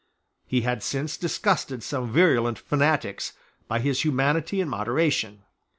He 0.47 0.61
had 0.61 0.81
since 0.81 1.15
disgusted 1.15 1.83
some 1.83 2.11
virulent 2.11 2.57
fanatics 2.57 3.33
by 3.67 3.77
his 3.81 4.01
humanity 4.03 4.59
and 4.59 4.67
moderation. 4.67 5.43